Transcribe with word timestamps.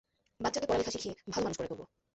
বাচ্চাকে 0.39 0.67
পড়ালেখা 0.67 0.91
শিখিয়ে 0.91 1.15
ভালো 1.31 1.43
মানুষ 1.43 1.57
করে 1.57 1.67
তুলব। 1.67 1.81